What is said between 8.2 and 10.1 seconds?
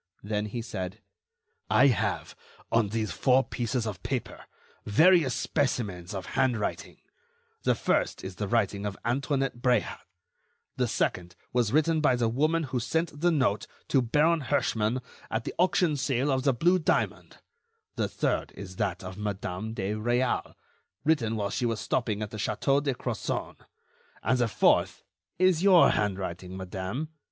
is the writing of Antoinette Bréhat;